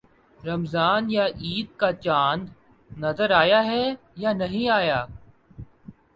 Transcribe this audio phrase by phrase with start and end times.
[0.39, 2.43] رمضان یا عید کا چاند
[2.91, 3.83] نظر آیا ہے
[4.15, 4.99] یا نہیں آیا